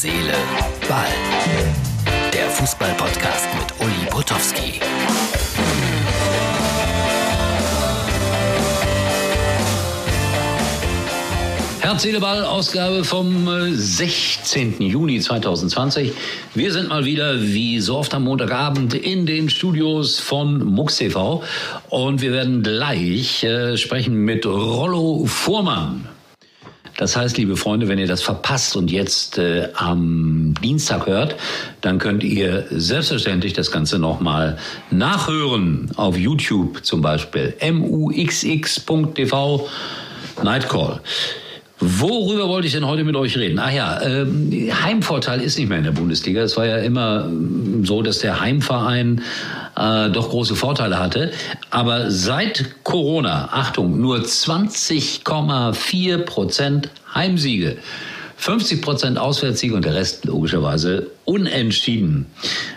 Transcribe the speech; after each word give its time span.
Seele, 0.00 0.32
Ball. 0.88 1.08
Der 2.32 2.48
Fußball-Podcast 2.50 3.48
mit 3.58 3.84
Uli 3.84 4.08
Potowski. 4.08 4.78
Herz, 11.80 12.02
Seele, 12.02 12.20
Ball, 12.20 12.44
Ausgabe 12.44 13.02
vom 13.02 13.48
16. 13.74 14.80
Äh, 14.80 14.84
Juni 14.84 15.18
2020. 15.18 16.12
Wir 16.54 16.72
sind 16.72 16.90
mal 16.90 17.04
wieder, 17.04 17.42
wie 17.42 17.80
so 17.80 17.96
oft 17.96 18.14
am 18.14 18.22
Montagabend, 18.22 18.94
in 18.94 19.26
den 19.26 19.50
Studios 19.50 20.20
von 20.20 20.64
MUX 20.64 20.98
TV. 20.98 21.42
Und 21.88 22.20
wir 22.20 22.30
werden 22.30 22.62
gleich 22.62 23.42
äh, 23.42 23.76
sprechen 23.76 24.24
mit 24.24 24.46
Rollo 24.46 25.24
Fuhrmann. 25.26 26.06
Das 26.98 27.16
heißt, 27.16 27.38
liebe 27.38 27.56
Freunde, 27.56 27.86
wenn 27.86 27.98
ihr 27.98 28.08
das 28.08 28.22
verpasst 28.22 28.76
und 28.76 28.90
jetzt 28.90 29.38
äh, 29.38 29.68
am 29.74 30.52
Dienstag 30.62 31.06
hört, 31.06 31.36
dann 31.80 31.98
könnt 31.98 32.24
ihr 32.24 32.66
selbstverständlich 32.70 33.52
das 33.52 33.70
Ganze 33.70 34.00
nochmal 34.00 34.58
nachhören 34.90 35.92
auf 35.94 36.18
YouTube 36.18 36.84
zum 36.84 37.00
Beispiel. 37.00 37.54
muxx.tv 37.72 39.68
Nightcall. 40.42 41.00
Worüber 41.78 42.48
wollte 42.48 42.66
ich 42.66 42.72
denn 42.72 42.84
heute 42.84 43.04
mit 43.04 43.14
euch 43.14 43.38
reden? 43.38 43.60
Ach 43.60 43.70
ja, 43.70 44.02
ähm, 44.02 44.50
Heimvorteil 44.82 45.40
ist 45.40 45.56
nicht 45.56 45.68
mehr 45.68 45.78
in 45.78 45.84
der 45.84 45.92
Bundesliga. 45.92 46.42
Es 46.42 46.56
war 46.56 46.66
ja 46.66 46.78
immer 46.78 47.26
ähm, 47.26 47.84
so, 47.84 48.02
dass 48.02 48.18
der 48.18 48.40
Heimverein 48.40 49.22
äh, 49.78 50.10
doch 50.10 50.30
große 50.30 50.56
Vorteile 50.56 50.98
hatte. 50.98 51.32
Aber 51.70 52.10
seit 52.10 52.84
Corona, 52.84 53.48
Achtung, 53.52 54.00
nur 54.00 54.18
20,4 54.18 56.18
Prozent 56.18 56.90
Heimsiege. 57.14 57.78
50 58.38 58.82
Prozent 58.82 59.18
Auswärtssiege 59.18 59.74
und 59.74 59.84
der 59.84 59.94
Rest 59.94 60.24
logischerweise 60.24 61.08
unentschieden. 61.24 62.26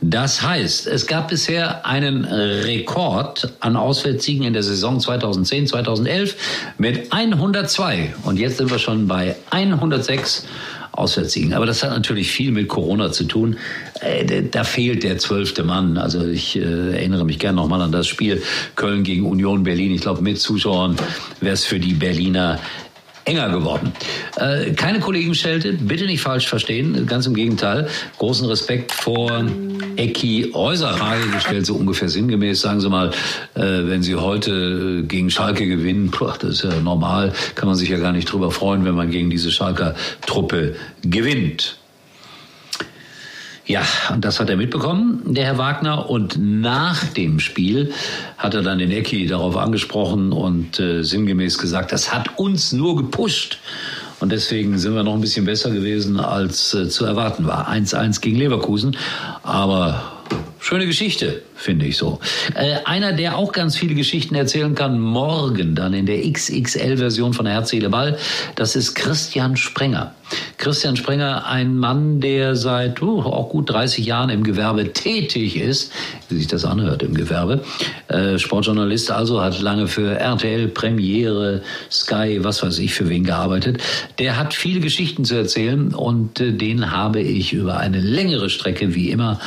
Das 0.00 0.42
heißt, 0.42 0.88
es 0.88 1.06
gab 1.06 1.28
bisher 1.28 1.86
einen 1.86 2.24
Rekord 2.24 3.52
an 3.60 3.76
Auswärtssiegen 3.76 4.44
in 4.44 4.52
der 4.52 4.64
Saison 4.64 4.98
2010, 4.98 5.68
2011 5.68 6.74
mit 6.76 7.12
102 7.12 8.14
und 8.24 8.40
jetzt 8.40 8.58
sind 8.58 8.72
wir 8.72 8.80
schon 8.80 9.06
bei 9.06 9.36
106 9.50 10.44
Auswärtssiegen. 10.96 11.54
Aber 11.54 11.66
das 11.66 11.82
hat 11.82 11.90
natürlich 11.90 12.30
viel 12.30 12.52
mit 12.52 12.68
Corona 12.68 13.10
zu 13.10 13.24
tun. 13.24 13.56
Äh, 14.00 14.42
da 14.50 14.64
fehlt 14.64 15.02
der 15.02 15.18
zwölfte 15.18 15.64
Mann. 15.64 15.98
Also 15.98 16.26
ich 16.26 16.56
äh, 16.56 16.92
erinnere 16.92 17.24
mich 17.24 17.38
gerne 17.38 17.56
nochmal 17.56 17.80
an 17.82 17.92
das 17.92 18.06
Spiel 18.06 18.42
Köln 18.76 19.02
gegen 19.02 19.26
Union 19.26 19.64
Berlin. 19.64 19.92
Ich 19.92 20.02
glaube, 20.02 20.22
mit 20.22 20.38
Zuschauern 20.38 20.96
wäre 21.40 21.54
es 21.54 21.64
für 21.64 21.80
die 21.80 21.94
Berliner 21.94 22.60
enger 23.24 23.48
geworden. 23.50 23.92
Äh, 24.36 24.72
keine 24.72 25.00
Kollegenschelte, 25.00 25.72
bitte 25.72 26.04
nicht 26.04 26.20
falsch 26.20 26.46
verstehen, 26.46 27.06
ganz 27.06 27.26
im 27.26 27.34
Gegenteil. 27.34 27.88
Großen 28.18 28.46
Respekt 28.46 28.92
vor 28.92 29.44
Ecki 29.96 30.50
Äuser 30.54 30.94
Frage 30.94 31.28
gestellt, 31.28 31.66
so 31.66 31.74
ungefähr 31.74 32.08
sinngemäß. 32.08 32.60
Sagen 32.60 32.80
Sie 32.80 32.88
mal, 32.88 33.10
äh, 33.54 33.60
wenn 33.60 34.02
Sie 34.02 34.16
heute 34.16 35.02
äh, 35.02 35.06
gegen 35.06 35.30
Schalke 35.30 35.66
gewinnen, 35.66 36.10
boah, 36.10 36.36
das 36.38 36.50
ist 36.50 36.64
ja 36.64 36.80
normal, 36.80 37.32
kann 37.54 37.68
man 37.68 37.76
sich 37.76 37.88
ja 37.88 37.98
gar 37.98 38.12
nicht 38.12 38.30
drüber 38.30 38.50
freuen, 38.50 38.84
wenn 38.84 38.94
man 38.94 39.10
gegen 39.10 39.30
diese 39.30 39.50
Schalker 39.50 39.94
Truppe 40.26 40.76
gewinnt. 41.02 41.78
Ja, 43.66 43.82
und 44.12 44.24
das 44.26 44.40
hat 44.40 44.50
er 44.50 44.56
mitbekommen, 44.56 45.22
der 45.24 45.46
Herr 45.46 45.58
Wagner. 45.58 46.10
Und 46.10 46.36
nach 46.38 47.02
dem 47.04 47.40
Spiel 47.40 47.92
hat 48.36 48.52
er 48.52 48.60
dann 48.60 48.78
den 48.78 48.90
Ecki 48.90 49.26
darauf 49.26 49.56
angesprochen 49.56 50.32
und 50.32 50.78
äh, 50.80 51.02
sinngemäß 51.02 51.56
gesagt, 51.56 51.90
das 51.90 52.12
hat 52.12 52.38
uns 52.38 52.72
nur 52.72 52.94
gepusht. 52.96 53.58
Und 54.24 54.30
deswegen 54.30 54.78
sind 54.78 54.94
wir 54.94 55.02
noch 55.02 55.12
ein 55.12 55.20
bisschen 55.20 55.44
besser 55.44 55.70
gewesen, 55.70 56.18
als 56.18 56.72
äh, 56.72 56.88
zu 56.88 57.04
erwarten 57.04 57.46
war. 57.46 57.68
1-1 57.68 58.22
gegen 58.22 58.38
Leverkusen. 58.38 58.96
Aber 59.42 60.00
Schöne 60.64 60.86
Geschichte, 60.86 61.42
finde 61.56 61.84
ich 61.84 61.98
so. 61.98 62.20
Äh, 62.54 62.76
einer, 62.86 63.12
der 63.12 63.36
auch 63.36 63.52
ganz 63.52 63.76
viele 63.76 63.94
Geschichten 63.94 64.34
erzählen 64.34 64.74
kann, 64.74 64.98
morgen 64.98 65.74
dann 65.74 65.92
in 65.92 66.06
der 66.06 66.22
XXL-Version 66.22 67.34
von 67.34 67.44
Herz, 67.44 67.68
Seele, 67.68 67.90
Ball, 67.90 68.16
das 68.54 68.74
ist 68.74 68.94
Christian 68.94 69.58
Sprenger. 69.58 70.14
Christian 70.56 70.96
Sprenger, 70.96 71.46
ein 71.46 71.76
Mann, 71.76 72.20
der 72.20 72.56
seit 72.56 73.02
uh, 73.02 73.20
auch 73.20 73.50
gut 73.50 73.68
30 73.68 74.06
Jahren 74.06 74.30
im 74.30 74.42
Gewerbe 74.42 74.94
tätig 74.94 75.60
ist, 75.60 75.92
wie 76.30 76.38
sich 76.38 76.46
das 76.46 76.64
anhört 76.64 77.02
im 77.02 77.12
Gewerbe. 77.12 77.62
Äh, 78.08 78.38
Sportjournalist 78.38 79.10
also, 79.10 79.42
hat 79.42 79.60
lange 79.60 79.86
für 79.86 80.18
RTL, 80.18 80.68
Premiere, 80.68 81.60
Sky, 81.90 82.38
was 82.42 82.62
weiß 82.62 82.78
ich 82.78 82.94
für 82.94 83.10
wen 83.10 83.24
gearbeitet. 83.24 83.82
Der 84.18 84.38
hat 84.38 84.54
viele 84.54 84.80
Geschichten 84.80 85.26
zu 85.26 85.34
erzählen 85.34 85.92
und 85.92 86.40
äh, 86.40 86.52
den 86.52 86.90
habe 86.90 87.20
ich 87.20 87.52
über 87.52 87.76
eine 87.76 88.00
längere 88.00 88.48
Strecke, 88.48 88.94
wie 88.94 89.10
immer, 89.10 89.38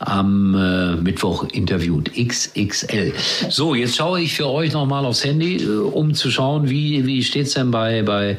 am 0.00 0.63
äh, 0.64 0.96
Mittwoch 0.96 1.44
interviewt. 1.52 2.10
XXL. 2.14 3.12
So, 3.48 3.74
jetzt 3.74 3.96
schaue 3.96 4.20
ich 4.20 4.34
für 4.34 4.48
euch 4.48 4.72
nochmal 4.72 5.04
aufs 5.04 5.24
Handy, 5.24 5.62
äh, 5.62 5.68
um 5.68 6.14
zu 6.14 6.30
schauen, 6.30 6.70
wie, 6.70 7.06
wie 7.06 7.22
steht's 7.22 7.54
denn 7.54 7.70
bei, 7.70 8.02
bei 8.02 8.38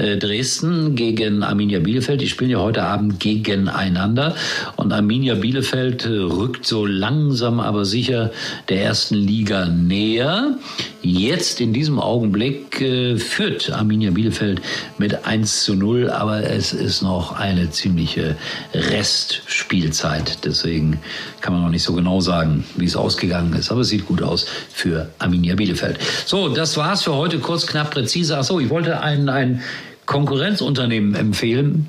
Dresden 0.00 0.94
gegen 0.94 1.42
Arminia 1.42 1.80
Bielefeld. 1.80 2.20
Die 2.20 2.28
spielen 2.28 2.50
ja 2.50 2.58
heute 2.58 2.82
Abend 2.82 3.20
gegeneinander. 3.20 4.34
Und 4.76 4.92
Arminia 4.92 5.34
Bielefeld 5.34 6.06
äh, 6.06 6.08
rückt 6.08 6.66
so 6.66 6.86
langsam 6.86 7.60
aber 7.60 7.84
sicher 7.84 8.30
der 8.68 8.82
ersten 8.82 9.14
Liga 9.14 9.66
näher. 9.66 10.56
Jetzt 11.02 11.60
in 11.60 11.72
diesem 11.72 11.98
Augenblick 11.98 12.80
äh, 12.80 13.16
führt 13.16 13.70
Arminia 13.70 14.10
Bielefeld 14.10 14.60
mit 14.98 15.24
1 15.26 15.64
zu 15.64 15.74
0, 15.74 16.10
aber 16.10 16.44
es 16.44 16.72
ist 16.72 17.02
noch 17.02 17.32
eine 17.32 17.70
ziemliche 17.70 18.36
Restspielzeit. 18.74 20.44
Deswegen 20.44 20.98
kann 21.40 21.54
man 21.54 21.62
noch 21.62 21.70
nicht 21.70 21.82
so 21.82 21.94
genau 21.94 22.20
sagen, 22.20 22.64
wie 22.76 22.84
es 22.84 22.96
ausgegangen 22.96 23.54
ist. 23.54 23.70
Aber 23.70 23.80
es 23.80 23.88
sieht 23.88 24.06
gut 24.06 24.22
aus 24.22 24.46
für 24.72 25.08
Arminia 25.18 25.54
Bielefeld. 25.54 25.98
So, 26.26 26.48
das 26.48 26.76
war's 26.76 27.02
für 27.02 27.14
heute. 27.14 27.38
Kurz, 27.38 27.66
knapp, 27.66 27.92
präzise. 27.92 28.36
Ach 28.36 28.44
so, 28.44 28.60
ich 28.60 28.70
wollte 28.70 29.00
ein, 29.00 29.28
ein 29.28 29.62
Konkurrenzunternehmen 30.10 31.14
empfehlen. 31.14 31.86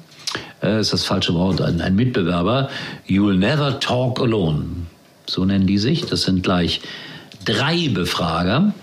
Äh, 0.61 0.79
ist 0.79 0.93
das 0.93 1.03
falsche 1.03 1.33
Wort, 1.33 1.59
ein, 1.59 1.81
ein 1.81 1.95
Mitbewerber. 1.95 2.69
You'll 3.07 3.33
never 3.33 3.79
talk 3.79 4.19
alone. 4.19 4.63
So 5.25 5.43
nennen 5.43 5.65
die 5.65 5.79
sich. 5.79 6.05
Das 6.05 6.21
sind 6.21 6.43
gleich 6.43 6.81
drei 7.45 7.89
Befrager. 7.91 8.75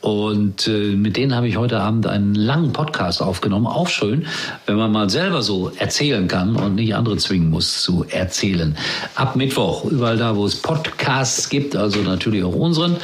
Und 0.00 0.66
äh, 0.66 0.96
mit 0.96 1.16
denen 1.16 1.36
habe 1.36 1.46
ich 1.46 1.56
heute 1.56 1.78
Abend 1.80 2.08
einen 2.08 2.34
langen 2.34 2.72
Podcast 2.72 3.22
aufgenommen. 3.22 3.68
Auch 3.68 3.86
schön, 3.86 4.26
wenn 4.66 4.74
man 4.74 4.90
mal 4.90 5.08
selber 5.08 5.42
so 5.42 5.70
erzählen 5.78 6.26
kann 6.26 6.56
und 6.56 6.74
nicht 6.74 6.96
andere 6.96 7.16
zwingen 7.16 7.50
muss 7.50 7.80
zu 7.80 8.04
erzählen. 8.10 8.76
Ab 9.14 9.36
Mittwoch, 9.36 9.84
überall 9.84 10.16
da, 10.16 10.34
wo 10.34 10.44
es 10.46 10.56
Podcasts 10.56 11.48
gibt, 11.48 11.76
also 11.76 12.00
natürlich 12.00 12.42
auch 12.42 12.56
unseren, 12.56 12.96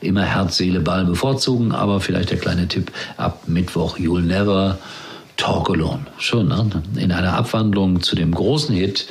immer 0.00 0.22
Herz, 0.22 0.56
Seele, 0.56 0.80
Ball 0.80 1.04
bevorzugen. 1.04 1.72
Aber 1.72 2.00
vielleicht 2.00 2.30
der 2.30 2.38
kleine 2.38 2.66
Tipp, 2.66 2.90
ab 3.18 3.42
Mittwoch, 3.46 3.98
You'll 3.98 4.22
Never 4.22 4.78
Talk 5.38 5.70
Alone. 5.70 6.04
Schön, 6.18 6.48
ne? 6.48 6.68
In 6.96 7.12
einer 7.12 7.32
Abwandlung 7.32 8.02
zu 8.02 8.14
dem 8.16 8.34
großen 8.34 8.74
Hit 8.74 9.06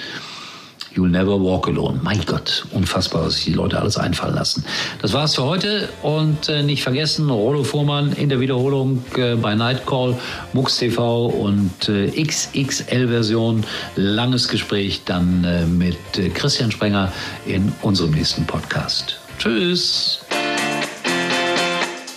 You'll 0.94 1.10
Never 1.10 1.42
Walk 1.42 1.68
Alone. 1.68 2.00
Mein 2.04 2.24
Gott, 2.26 2.66
unfassbar, 2.72 3.26
was 3.26 3.36
sich 3.36 3.46
die 3.46 3.54
Leute 3.54 3.80
alles 3.80 3.98
einfallen 3.98 4.36
lassen. 4.36 4.66
Das 5.02 5.14
war's 5.14 5.36
für 5.36 5.44
heute 5.44 5.88
und 6.02 6.50
äh, 6.50 6.64
nicht 6.64 6.84
vergessen, 6.84 7.30
Rollo 7.30 7.64
Fuhrmann 7.64 8.12
in 8.14 8.30
der 8.30 8.40
Wiederholung 8.40 9.04
äh, 9.16 9.36
bei 9.36 9.56
Nightcall, 9.56 10.18
MUX 10.54 10.78
TV 10.78 11.28
und 11.28 11.88
äh, 11.88 12.10
XXL-Version. 12.10 13.64
Langes 13.96 14.48
Gespräch 14.48 15.04
dann 15.06 15.44
äh, 15.44 15.66
mit 15.66 15.98
äh, 16.18 16.30
Christian 16.30 16.72
Sprenger 16.72 17.12
in 17.46 17.72
unserem 17.84 18.12
nächsten 18.12 18.46
Podcast. 18.46 19.20
Tschüss. 19.40 20.20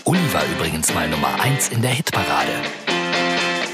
Uli 0.05 0.19
war 0.33 0.43
übrigens 0.57 0.93
mal 0.95 1.09
Nummer 1.09 1.41
1 1.41 1.69
in 1.69 1.83
der 1.83 1.93
Hitparade. 1.93 2.53